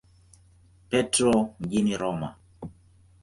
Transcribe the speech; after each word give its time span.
Petro 0.89 1.53
mjini 1.59 1.97
Roma. 1.97 2.35